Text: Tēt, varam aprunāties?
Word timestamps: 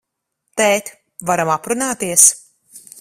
Tēt, 0.61 0.89
varam 1.31 1.51
aprunāties? 1.57 2.25